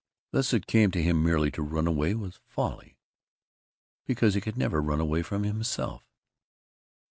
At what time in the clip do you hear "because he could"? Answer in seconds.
4.07-4.57